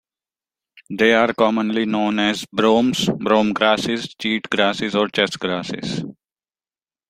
They 0.89 1.13
are 1.13 1.31
commonly 1.31 1.85
known 1.85 2.17
as 2.17 2.43
bromes, 2.47 3.07
brome 3.19 3.53
grasses, 3.53 4.15
cheat 4.15 4.49
grasses 4.49 4.95
or 4.95 5.07
chess 5.09 5.35
grasses. 5.35 6.03